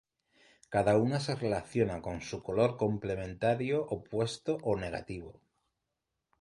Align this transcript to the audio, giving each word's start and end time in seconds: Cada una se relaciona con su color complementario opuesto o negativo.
Cada 0.75 0.95
una 1.01 1.19
se 1.19 1.35
relaciona 1.35 2.01
con 2.01 2.21
su 2.21 2.41
color 2.41 2.75
complementario 2.75 3.85
opuesto 3.85 4.57
o 4.63 4.75
negativo. 4.75 5.39